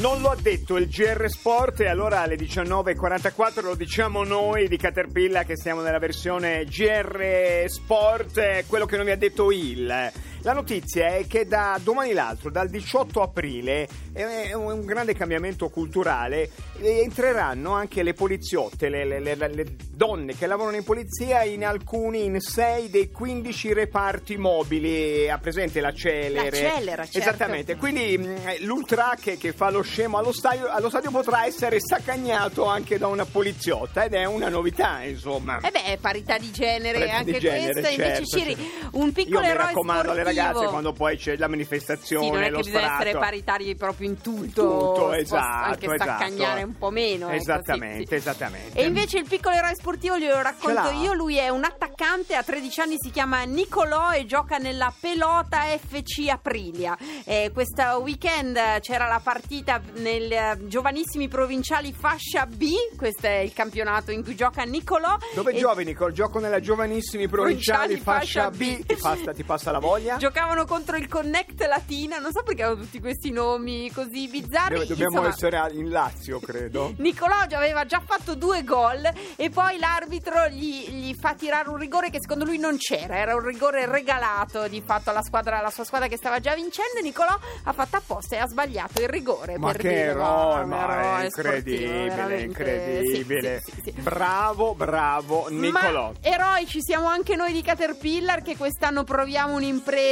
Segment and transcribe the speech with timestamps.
[0.00, 4.76] Non lo ha detto il GR Sport e allora alle 19.44 lo diciamo noi di
[4.76, 10.12] Caterpillar che siamo nella versione GR Sport, eh, quello che non mi ha detto il.
[10.44, 16.50] La notizia è che da domani l'altro, dal 18 aprile, è un grande cambiamento culturale,
[16.80, 22.24] entreranno anche le poliziotte, le, le, le, le donne che lavorano in polizia in alcuni,
[22.24, 25.30] in 6 dei 15 reparti mobili.
[25.30, 26.50] Ha presente la Celere?
[26.50, 27.18] La Celera, certo.
[27.18, 31.78] Esattamente, quindi mh, l'ultra che, che fa lo scemo allo stadio, allo stadio potrà essere
[31.78, 35.60] saccagnato anche da una poliziotta ed è una novità, insomma.
[35.60, 37.90] Eh beh, parità di genere, Parità anche di genere, questa.
[37.90, 38.98] Invece, certo, Ciri, certo.
[38.98, 40.31] un piccolo Io mi eroe raccomando alle sportivo.
[40.34, 43.02] Ragazze quando poi c'è la manifestazione, Sì, non è che bisogna sfratto.
[43.02, 46.02] essere paritari proprio in tutto, tutto, esatto, anche esatto.
[46.02, 47.26] staccagnare un po' meno.
[47.28, 48.14] ecco, Esattamente, sì, sì.
[48.14, 48.78] esattamente.
[48.78, 52.80] E invece il piccolo eroe sportivo glielo racconto io, lui è un attaccante, ha 13
[52.80, 56.96] anni, si chiama Nicolò e gioca nella Pelota FC Aprilia.
[57.24, 63.52] Eh, questo weekend c'era la partita nel eh, Giovanissimi Provinciali Fascia B, questo è il
[63.52, 65.16] campionato in cui gioca Nicolò.
[65.34, 66.12] Dove E giovi Nicole?
[66.12, 68.78] Gioco nella giovanissimi provinciali, Provinciali, fascia fascia B.
[68.82, 68.86] B.
[68.86, 70.16] Ti, passa, ti passa la voglia?
[70.22, 74.86] Giocavano contro il Connect Latina, non so perché hanno tutti questi nomi così bizzarri.
[74.86, 76.94] Dobbiamo Insomma, essere in Lazio, credo.
[77.02, 79.02] Nicolò aveva già fatto due gol
[79.34, 83.34] e poi l'arbitro gli, gli fa tirare un rigore che secondo lui non c'era, era
[83.34, 87.02] un rigore regalato di fatto alla, squadra, alla sua squadra che stava già vincendo e
[87.02, 89.58] Nicolò ha fatto apposta e ha sbagliato il rigore.
[89.58, 93.60] Ma che dire, eroe, un ma è incredibile, sportivo, incredibile.
[93.64, 94.00] Sì, sì, sì.
[94.00, 96.12] Bravo, bravo Nicolò.
[96.12, 100.10] Ma eroi ci siamo anche noi di Caterpillar che quest'anno proviamo un'impresa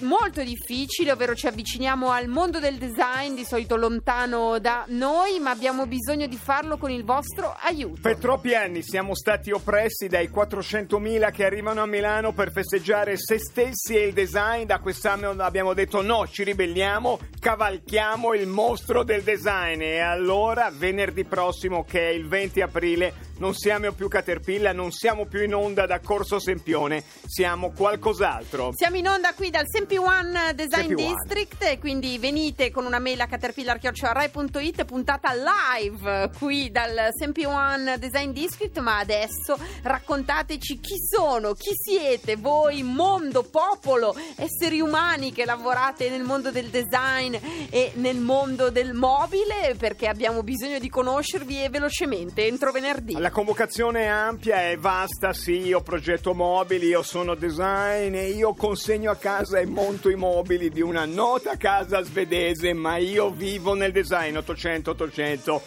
[0.00, 5.50] molto difficile, ovvero ci avviciniamo al mondo del design, di solito lontano da noi, ma
[5.50, 8.00] abbiamo bisogno di farlo con il vostro aiuto.
[8.00, 13.38] Per troppi anni siamo stati oppressi dai 400.000 che arrivano a Milano per festeggiare se
[13.38, 14.64] stessi e il design.
[14.64, 19.80] Da quest'anno abbiamo detto no, ci ribelliamo, cavalchiamo il mostro del design.
[19.80, 25.26] E allora, venerdì prossimo, che è il 20 aprile, non siamo più Caterpillar, non siamo
[25.26, 28.72] più in onda da Corso Sempione, siamo qualcos'altro.
[28.74, 31.14] Siamo in onda qui dal Sempi One Design Sempi One.
[31.14, 37.98] District e quindi venite con una mail a caterpillar.rai.it puntata live qui dal Sempi One
[37.98, 45.44] Design District ma adesso raccontateci chi sono, chi siete voi, mondo, popolo, esseri umani che
[45.44, 47.34] lavorate nel mondo del design
[47.70, 53.24] e nel mondo del mobile perché abbiamo bisogno di conoscervi e velocemente entro venerdì.
[53.26, 58.54] La convocazione è ampia e vasta, sì, io progetto mobili, io sono design e io
[58.54, 63.74] consegno a casa e monto i mobili di una nota casa svedese, ma io vivo
[63.74, 65.62] nel design 800 800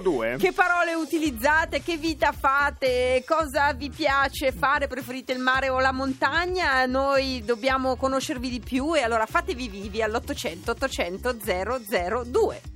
[0.00, 0.36] 002.
[0.38, 5.92] Che parole utilizzate, che vita fate, cosa vi piace fare, preferite il mare o la
[5.92, 6.86] montagna?
[6.86, 11.36] Noi dobbiamo conoscervi di più e allora fatevi vivi all'800 800
[12.24, 12.75] 002.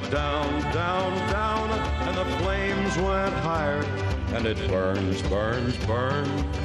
[0.00, 1.70] went down, down, down,
[2.08, 3.82] and the flames went higher.
[4.34, 6.55] And it burns, burns, burns,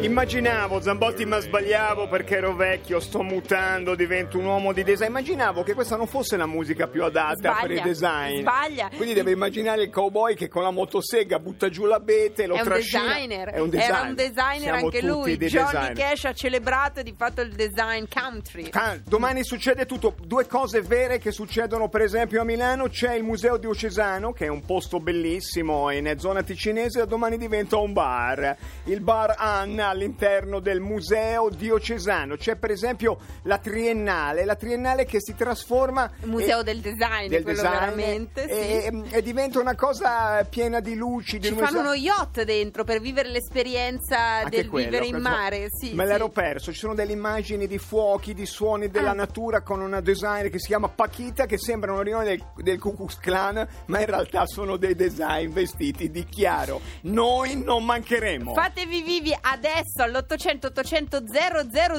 [0.00, 5.08] Immaginavo, Zambotti, ma sbagliavo perché ero vecchio, sto mutando, divento un uomo di design.
[5.08, 8.40] Immaginavo che questa non fosse la musica più adatta per il Sbaglia, design.
[8.40, 8.90] sbaglia.
[8.94, 12.64] Quindi deve immaginare il cowboy che con la motosega butta giù l'abete, lo È un,
[12.64, 13.02] trascina.
[13.02, 13.48] designer.
[13.50, 14.08] È un era designer.
[14.08, 15.36] un designer Siamo anche lui.
[15.36, 15.92] Johnny designer.
[15.94, 18.70] Cash ha celebrato di fatto il design country.
[19.04, 20.14] Domani succede tutto.
[20.24, 22.88] Due cose vere che succedono, per esempio, a Milano.
[22.88, 27.00] C'è il Museo Diocesano, che è un posto bellissimo in zona ticinese.
[27.00, 28.56] Da domani diventa un bar.
[28.84, 32.36] Il bar Anna all'interno del Museo Diocesano.
[32.36, 34.44] C'è, per esempio, la Triennale.
[34.44, 36.10] La Triennale che si trasforma.
[36.22, 38.42] Il museo e- del design, del quello design, veramente.
[38.42, 38.48] sì.
[38.50, 41.40] e, e diventa una cosa piena di luci.
[41.40, 45.66] Ci fanno uno yacht dentro per vivere l'esperienza Anche del quello, vivere in mare.
[45.70, 46.10] Sì, me sì.
[46.10, 46.72] l'ero perso.
[46.72, 49.14] Ci sono delle immagini di fuochi, di suoni della Ah.
[49.14, 52.94] natura con una designer che si chiama Paquita che sembra una riunione del, del Ku
[52.94, 56.80] Klux Klan, ma in realtà sono dei design vestiti di chiaro.
[57.02, 58.52] Noi non mancheremo.
[58.60, 61.22] Fatevi vivi adesso all'800 800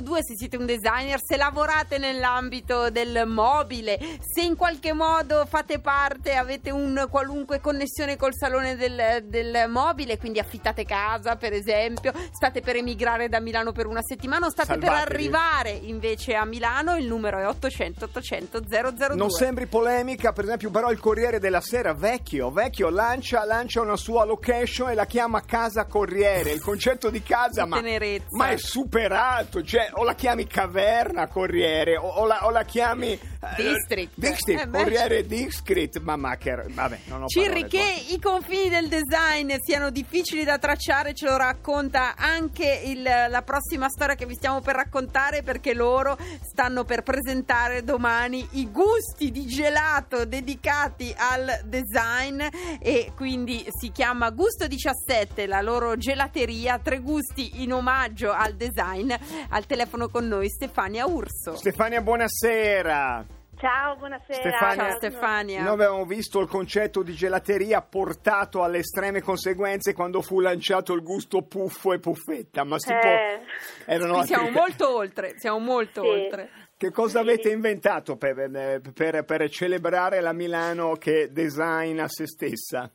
[0.02, 5.80] 002 se siete un designer, se lavorate nell'ambito del mobile, se in qualche modo fate
[5.80, 12.12] parte, avete un qualunque connessione col salone del, del mobile, quindi affittate casa per esempio,
[12.30, 15.14] state per emigrare da Milano per una settimana o state per Salvatevi.
[15.14, 19.16] arrivare invece a Milano, il numero è 800 800 002.
[19.16, 23.96] Non sembri polemica, per esempio, però il Corriere della Sera, vecchio, vecchio, lancia, lancia una
[23.96, 26.48] sua location e la chiama Casa Corriere.
[26.54, 27.80] Il concetto di casa, ma,
[28.30, 29.64] ma è superato.
[29.64, 33.12] Cioè, o la chiami Caverna Corriere, o, o la, o la chiami...
[33.14, 33.20] eh,
[33.58, 34.12] District.
[34.16, 36.00] District, Eh, Corriere District.
[36.00, 36.56] Mamma che...
[36.70, 38.14] Vabbè, non ho Cirri, che poi.
[38.14, 43.88] i confini del design siano difficili da tracciare ce lo racconta anche il- la prossima
[43.90, 49.46] storia che vi stiamo per raccontare perché loro stanno per presentare domani i gusti di
[49.46, 52.42] gelato dedicati al design
[52.82, 55.96] e quindi si chiama Gusto 17 la loro
[56.34, 59.12] gelateria, tre gusti in omaggio al design.
[59.50, 61.56] Al telefono con noi Stefania Urso.
[61.56, 63.26] Stefania, buonasera.
[63.58, 64.40] Ciao, buonasera.
[64.40, 65.62] Stefania- Ciao Stefania.
[65.64, 71.02] Noi avevamo visto il concetto di gelateria portato alle estreme conseguenze quando fu lanciato il
[71.04, 73.42] gusto puffo e puffetta, ma po- Eh.
[73.86, 76.08] erano Qui altri siamo molto oltre, siamo molto Sì.
[76.08, 76.50] oltre.
[76.78, 82.90] Che cosa avete inventato per, per- per celebrare la Milano che designa se stessa?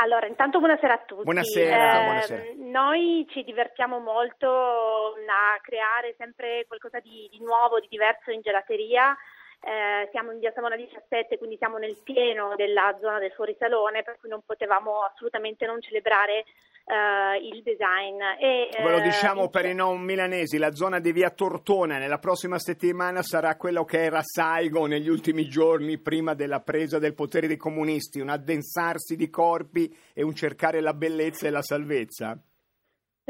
[0.00, 1.24] Allora, intanto buonasera a tutti.
[1.24, 2.42] Buonasera, Eh, buonasera.
[2.58, 9.16] Noi ci divertiamo molto a creare sempre qualcosa di, di nuovo, di diverso in gelateria.
[9.60, 14.18] Eh, siamo in via Savona 17, quindi siamo nel pieno della zona del fuorisalone, per
[14.20, 16.44] cui non potevamo assolutamente non celebrare
[16.88, 18.20] eh, il design.
[18.40, 21.98] E, Ve lo eh, diciamo per in- i non milanesi, la zona di via Tortona
[21.98, 27.14] nella prossima settimana sarà quello che era Saigo negli ultimi giorni prima della presa del
[27.14, 32.38] potere dei comunisti, un addensarsi di corpi e un cercare la bellezza e la salvezza.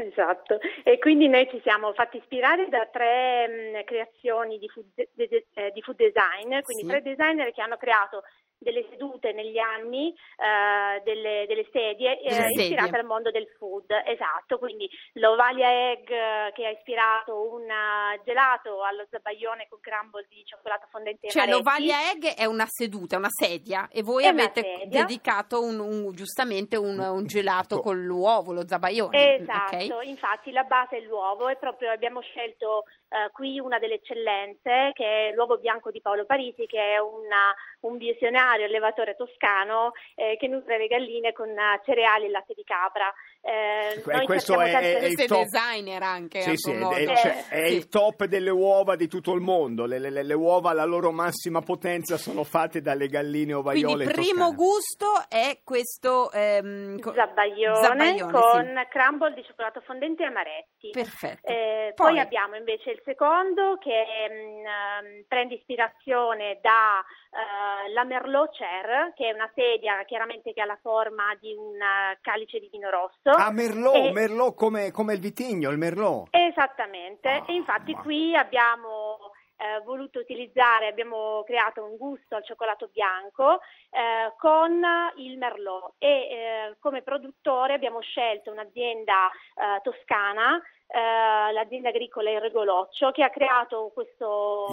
[0.01, 3.47] Esatto, e quindi noi ci siamo fatti ispirare da tre
[3.81, 6.87] mh, creazioni di food, de- de- eh, di food design, quindi Sì.
[6.87, 8.23] tre designer che hanno creato
[8.61, 12.63] delle sedute negli anni, eh, delle, delle sedie eh, sedie.
[12.63, 18.21] ispirate al mondo del food, esatto, quindi l'Ovalia Egg eh, che ha ispirato un eh,
[18.25, 21.63] gelato allo zabaione con crumble di cioccolato fondente Cioè amaretti.
[21.63, 26.75] l'Ovalia Egg è una seduta, una sedia e voi È avete dedicato un- un- giustamente
[26.75, 29.35] un, un gelato con l'uovo, lo zabaione.
[29.37, 30.05] Esatto, ok?
[30.05, 35.29] infatti la base è l'uovo e proprio abbiamo scelto eh, qui una delle eccellenze che
[35.29, 40.47] è l'uovo bianco di Paolo Parisi che è una- un visionario allevatore toscano eh, che
[40.47, 43.11] nutre le galline con eh, cereali e latte di capra.
[43.41, 45.43] Eh, E noi questo cerchiamo è- sempre- è il top.
[45.43, 47.73] designer anche Sì, sì, è, cioè, è Sì.
[47.75, 49.85] il top delle uova di tutto il mondo.
[49.85, 54.49] Le, le- le uova alla loro massima potenza sono fatte dalle galline ovaiole Quindi primo
[54.49, 54.55] toscane.
[54.55, 60.89] gusto è questo ehm, co- Zabaione, zabaione, con crumble di cioccolato fondente e amaretti.
[60.91, 61.47] Perfetto.
[61.47, 68.03] Eh, Poi- poi, abbiamo invece il secondo che mm, ehm, prende ispirazione da eh, la
[68.03, 72.59] Merlot Chair, che è una sedia chiaramente che ha la forma di un eh, calice
[72.59, 73.29] di vino rosso.
[73.29, 76.27] Ah, Merlot, E- Merlot come, come il vitigno, il Merlot.
[76.31, 82.45] Esattamente, Ah, e infatti ma- qui abbiamo eh, voluto utilizzare, abbiamo creato un gusto al
[82.45, 83.59] cioccolato bianco
[83.91, 84.81] eh, con
[85.17, 92.39] il Merlot e eh, come produttore abbiamo scelto un'azienda eh, toscana eh, l'azienda agricola Il
[92.41, 94.65] Rigoloccio che ha creato questo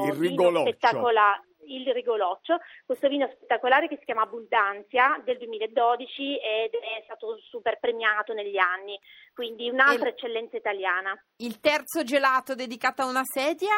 [0.63, 1.43] spettacolare
[1.75, 7.79] il Rigoloccio, questo vino spettacolare che si chiama Abbondanzia del 2012 ed è stato super
[7.79, 8.99] premiato negli anni,
[9.35, 11.15] quindi un'altra E- eccellenza italiana.
[11.37, 13.75] Il terzo gelato dedicato a una sedia?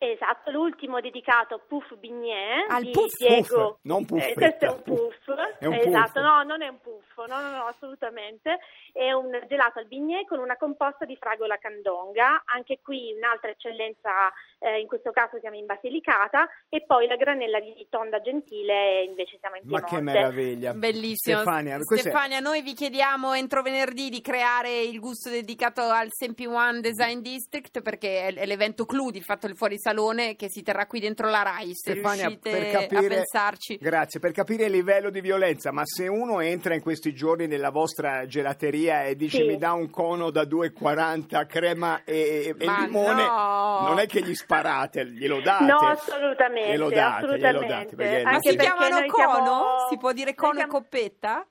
[0.00, 3.16] Esatto, l'ultimo dedicato a Puff Bignet Al di puff?
[3.16, 3.70] Diego.
[3.72, 5.16] Puff, non puff Eh, questo è un puff.
[5.58, 6.22] È un esatto, puff.
[6.22, 8.58] no, non è un puff, no, no, no, assolutamente.
[8.92, 14.32] È un gelato al bignè con una composta di fragola candonga, anche qui un'altra eccellenza,
[14.60, 19.36] eh, in questo caso siamo in Basilicata, e poi la granella di tonda gentile invece
[19.40, 19.96] siamo in Ma Piemonte.
[19.96, 20.74] che meraviglia.
[20.74, 21.40] Bellissimo.
[21.40, 26.80] Stefania, Stefania, noi vi chiediamo entro venerdì di creare il gusto dedicato al Sempi One
[26.80, 29.56] Design District perché è l'evento clou di fatto il
[29.92, 31.70] fuorisalone che si terrà qui dentro la RAI.
[31.74, 33.78] Se Stefania, riuscite per a capire, pensarci.
[33.80, 37.70] grazie, per capire il livello di violenza, ma se uno entra in questi giorni nella
[37.70, 39.44] vostra gelateria e dice Sì.
[39.46, 43.80] mi dà un cono da 2,40 crema e, e limone, no.
[43.86, 45.64] non è che gli sparate, glielo date.
[45.64, 47.46] No, assolutamente, Glielo date, assolutamente.
[47.46, 49.24] glielo date, perché si Anche perché chiamano cono?
[49.24, 51.46] siamo- Si può dire cono e siamo- coppetta?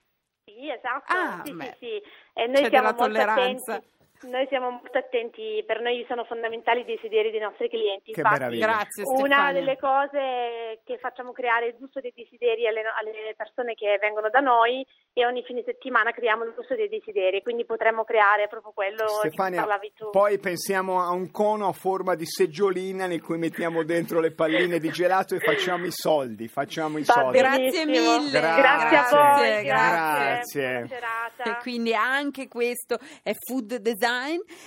[0.45, 1.13] Sì, esatto.
[1.13, 2.01] Ah, sì, sì, sì.
[2.33, 3.73] E noi C'è siamo molto tolleranza.
[3.73, 3.95] attenti.
[4.21, 8.11] Noi siamo molto attenti, per noi sono fondamentali i desideri dei nostri clienti.
[8.11, 8.65] Che Infatti, meraviglia.
[8.65, 9.51] Grazie Una Stefania.
[9.51, 14.39] delle cose che facciamo creare il gusto dei desideri alle, alle persone che vengono da
[14.39, 14.83] noi
[15.13, 19.19] e ogni fine settimana creiamo il gusto dei desideri, quindi potremmo creare proprio quello di
[19.19, 20.09] cui Stefania, parlavi tu.
[20.09, 24.79] poi pensiamo a un cono a forma di seggiolina in cui mettiamo dentro le palline
[24.79, 27.37] di gelato e facciamo i soldi, facciamo i Va soldi.
[27.37, 28.39] Grazie mille.
[28.39, 29.63] Grazie, a voi.
[29.63, 30.71] Grazie, grazie.
[30.71, 31.43] Buona serata.
[31.43, 34.05] E quindi anche questo è food design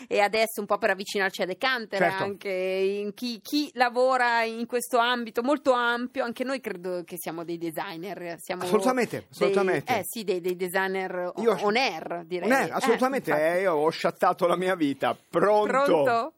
[0.09, 2.23] e adesso un po' per avvicinarci a Decanter Certo.
[2.23, 7.45] anche in chi, chi lavora in questo ambito molto ampio anche noi credo che siamo
[7.45, 9.97] dei designer siamo Assolutamente, dei- assolutamente.
[9.99, 13.47] eh sì dei, dei designer Io- on air direi Non è, Eh, assolutamente, infatti.
[13.57, 15.17] eh, io ho sciattato la mia vita.
[15.29, 15.67] Pronto?
[15.69, 16.33] pronto?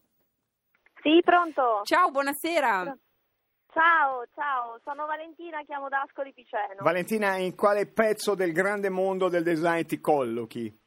[1.03, 1.81] Sì, pronto.
[1.85, 2.97] ciao buonasera
[3.73, 6.83] Ciao, ciao, sono Valentina, chiamo da Ascoli Piceno.
[6.83, 10.79] Valentina, in quale pezzo del grande mondo del design ti collochi?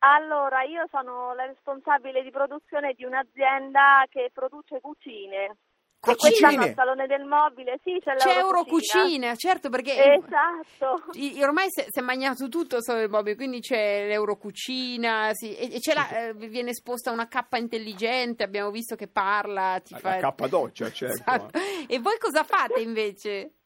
[0.00, 5.56] Allora, io sono la responsabile di produzione di un'azienda che produce cucine.
[6.02, 6.68] E Cucine?
[6.68, 8.38] al Salone del Mobile, sì, c'è c'è.
[8.38, 11.02] Eurocucina certo perché Esatto.
[11.42, 15.92] Ormai si è, magnato tutto solo il Bobby, quindi c'è l'Eurocucina sì, e, e c'è
[15.92, 20.14] la, eh, viene esposta una cappa intelligente, abbiamo visto che parla, ti fa...
[20.14, 21.14] La cappadoccia, certo.
[21.16, 21.58] Esatto.
[21.86, 23.56] E voi cosa fate invece?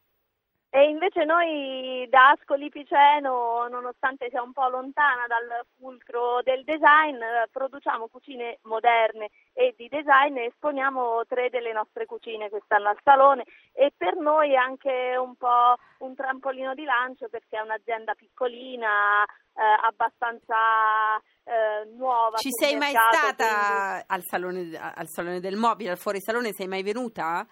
[0.75, 7.15] E invece noi da Ascoli Piceno, nonostante sia un po' lontana dal fulcro del design,
[7.49, 13.45] produciamo cucine moderne e di design e esponiamo tre delle nostre cucine quest'anno al salone
[13.71, 19.23] e per noi è anche un po' un trampolino di lancio perché è un'azienda piccolina,
[19.23, 21.15] eh, abbastanza
[21.45, 22.35] eh, nuova.
[22.35, 26.83] Ci sei mai mercato, stata al salone, al salone del mobile, al fuorisalone, sei mai
[26.83, 27.47] venuta?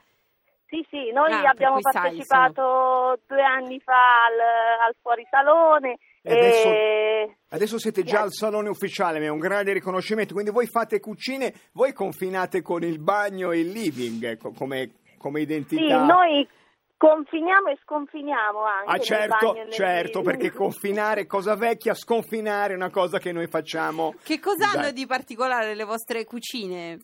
[0.68, 7.38] Sì, sì, noi Ah, abbiamo partecipato due anni fa al, al fuorisalone E adesso- e
[7.50, 10.34] Adesso siete già al salone ufficiale, ma è un grande riconoscimento.
[10.34, 14.94] Quindi voi fate cucine, voi confinate con il bagno e il living eh, co- come,
[15.20, 16.04] come sì, identità.
[16.06, 16.48] noi
[16.98, 20.26] confiniamo e sconfiniamo anche Ah nel certo, bagno e nel certo, living.
[20.40, 24.16] perché confinare cosa vecchia, sconfinare è una cosa che noi facciamo.
[24.24, 26.98] Che cosa hanno di particolare le vostre cucine?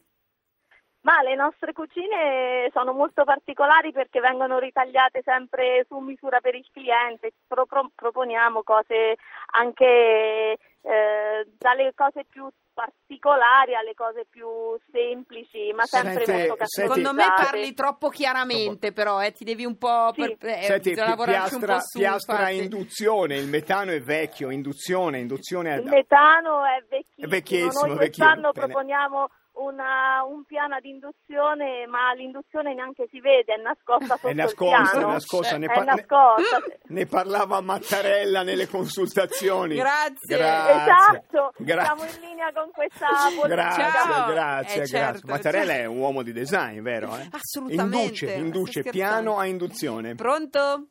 [1.01, 6.68] Ma le nostre cucine sono molto particolari perché vengono ritagliate sempre su misura per il
[6.74, 9.15] cliente, Pro- pro- proponiamo cose
[9.53, 14.48] anche eh, dalle cose più particolari alle cose più
[14.91, 19.65] semplici, ma sempre Senti, molto senti- Secondo me parli troppo chiaramente, però eh, ti devi
[19.65, 20.12] un po'...
[20.13, 20.36] Sì.
[20.38, 24.01] per- eh, Senti, bisogna pi- lavorarci un piastra, po' su, piastra induzione, il metano è
[24.01, 25.89] vecchio, induzione, induzione Il è...
[25.89, 28.65] metano è vecchissimo, È vecchissimo, noi vecchio- quest'anno bene.
[28.68, 29.29] proponiamo
[29.60, 34.36] una- un piano di induzione, ma l'induzione neanche si vede, è nascosta sotto È il
[34.36, 36.63] nascosta, è nascosta, ne, È par- ne- nascosta.
[36.88, 39.75] ne parlava Mattarella nelle consultazioni.
[39.75, 40.38] Grazie.
[40.38, 43.48] Esatto, Gra- siamo in linea con questa politica.
[43.56, 44.32] Grazie, Ciao.
[44.32, 45.30] grazie, Eh, certo, grazie.
[45.30, 45.82] Mattarella certo.
[45.84, 47.18] è un uomo di design, vero?
[47.18, 47.28] eh?
[47.32, 47.98] Assolutamente.
[47.98, 50.16] Induce, induce piano a induzione.
[50.16, 50.88] Pronto?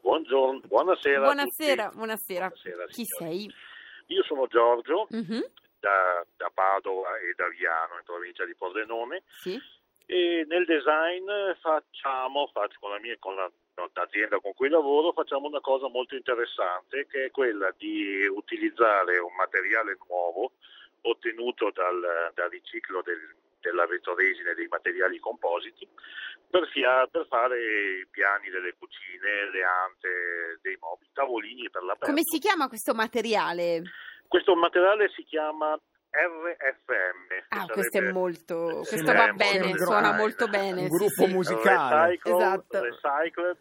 [0.00, 1.18] Buongiorno, buonasera.
[1.18, 1.96] a Buonasera, tutti.
[1.96, 2.46] buonasera.
[2.48, 3.38] Buonasera, Chi signori.
[3.40, 3.54] sei?
[4.10, 5.44] Io sono Giorgio Mhm,
[5.80, 9.60] da, da Padova e da Viano, in provincia di Pordenone, Sì.
[10.06, 11.26] e nel design
[11.60, 13.50] facciamo, faccio con la mia con la-
[13.94, 19.34] l'azienda con cui lavoro, facciamo una cosa molto interessante che è quella di utilizzare un
[19.36, 20.52] materiale nuovo
[21.02, 25.86] ottenuto dal, dal riciclo del- della vetroresina e dei materiali compositi
[26.50, 32.06] per, fia- per fare i piani delle cucine, le ante, dei mobili, tavolini per l'aperto.
[32.06, 33.82] Come si chiama questo materiale?
[34.28, 35.78] Questo materiale si chiama
[36.10, 37.44] RFM.
[37.48, 38.84] Ah, questo è molto.
[38.84, 40.82] Sì, Questo va bene, suona molto bene.
[40.82, 41.32] un sì, gruppo sì.
[41.32, 42.06] musicale.
[42.10, 42.82] Recycle- Esatto.
[42.82, 43.58] Recycled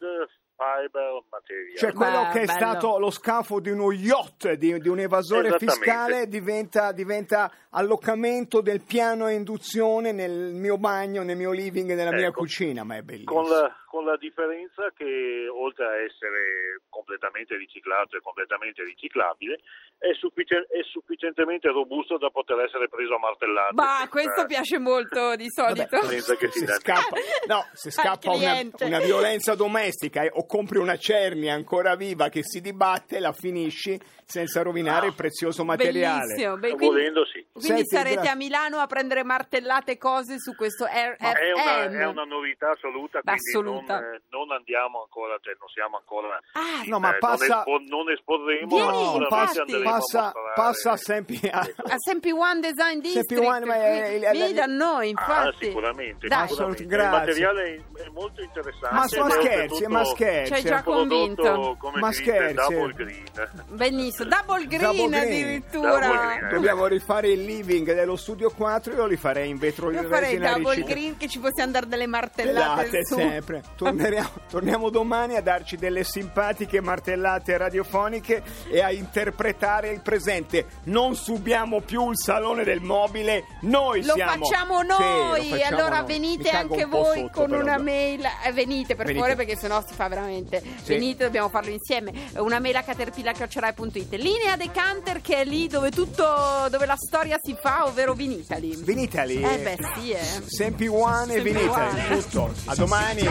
[0.57, 1.77] Fiber Material.
[1.77, 2.57] Cioè quello Beh, che è bello.
[2.57, 8.81] stato lo scafo di uno yacht, di, di un evasore fiscale, diventa, diventa allocamento del
[8.81, 12.39] piano a induzione nel mio bagno, nel mio living, nella mia Ecco.
[12.39, 13.41] cucina, ma è bellissimo.
[13.41, 19.59] Con la, con la differenza che oltre a essere completamente riciclato e completamente riciclabile,
[19.97, 23.73] è, suffici- è sufficientemente robusto da poter essere preso a martellate.
[23.73, 25.87] Ma senza- questo piace molto di solito.
[25.89, 27.15] Vabbè, si se scappa,
[27.47, 32.43] no, se scappa una, una violenza domestica eh, o compri una cernia ancora viva che
[32.43, 36.25] si dibatte, la finisci senza rovinare il prezioso materiale.
[36.25, 36.57] Bellissimo.
[36.57, 37.36] Beh, quindi, Volendo sì.
[37.57, 41.25] Quindi Senti, sarete gra- a Milano a prendere martellate cose su questo RFM.
[41.25, 43.99] È una, è una novità assoluta, quindi Assoluta.
[43.99, 46.39] Non, eh, non andiamo ancora, cioè non siamo ancora...
[46.53, 49.59] Ah, No, ma eh, passa- non, espo- non esporremo, Vieni, ma sicuramente infatti.
[49.59, 53.39] andremo a passa, mostrare- passa a Sempi- a- a Sempi One Design District.
[53.45, 55.65] One, ma è- qui- è- vieni da noi, Ah, infatti.
[55.67, 56.47] sicuramente, Dai.
[56.47, 56.83] sicuramente.
[56.83, 57.63] Il materiale
[57.95, 58.95] è, è molto interessante.
[58.95, 60.47] ma, è scherzi, ma scherzi.
[60.47, 61.75] Ci hai già convinto.
[61.79, 62.53] come Ma scherzi.
[62.55, 63.23] double green.
[63.69, 64.29] Benissimo.
[64.29, 65.13] Double green, Double green.
[65.13, 65.89] addirittura.
[65.99, 66.49] Double green.
[66.53, 70.73] Dobbiamo rifare il living dello studio 4, io li farei in vetro Io farei double
[70.75, 70.91] riciclata.
[70.93, 73.15] green che ci possiamo dare delle martellate su.
[73.15, 73.61] sempre.
[73.75, 80.46] Torneremo- torniamo domani a darci delle simpatiche martellate radiofoniche e a interpretare il presente.
[80.85, 84.45] Non subiamo più il salone del mobile, noi Lo siamo.
[84.45, 86.07] facciamo Sì, noi, lo facciamo allora noi.
[86.07, 88.25] venite anche un voi sotto, con però, una mail.
[88.45, 89.23] Eh, venite per Venite.
[89.25, 90.61] favore perché sennò si fa veramente.
[90.85, 92.11] Venite, dobbiamo farlo insieme.
[92.37, 94.13] Una mail a caterpillar.it.
[94.15, 98.75] Linea Decanter che è lì dove tutto, dove la storia si fa, ovvero Vinitali.
[98.75, 99.41] Vinitali.
[99.41, 100.19] Eh beh sì, eh.
[100.45, 102.19] Sempi One e Vinitali.
[102.21, 102.53] Tutto.
[102.65, 103.25] A domani.